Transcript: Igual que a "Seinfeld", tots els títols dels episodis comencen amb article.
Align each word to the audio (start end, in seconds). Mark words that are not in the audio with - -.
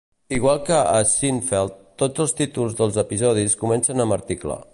Igual 0.37 0.61
que 0.69 0.77
a 0.93 1.03
"Seinfeld", 1.09 1.75
tots 2.03 2.25
els 2.25 2.35
títols 2.41 2.77
dels 2.81 2.99
episodis 3.05 3.59
comencen 3.67 4.07
amb 4.07 4.19
article. 4.21 4.63